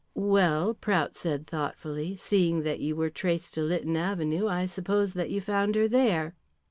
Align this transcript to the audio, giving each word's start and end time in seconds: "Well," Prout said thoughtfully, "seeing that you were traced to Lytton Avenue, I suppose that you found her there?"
"Well," 0.15 0.73
Prout 0.73 1.15
said 1.15 1.45
thoughtfully, 1.45 2.15
"seeing 2.15 2.63
that 2.63 2.79
you 2.79 2.95
were 2.95 3.11
traced 3.11 3.53
to 3.53 3.61
Lytton 3.61 3.95
Avenue, 3.95 4.47
I 4.47 4.65
suppose 4.65 5.13
that 5.13 5.29
you 5.29 5.41
found 5.41 5.75
her 5.75 5.87
there?" 5.87 6.33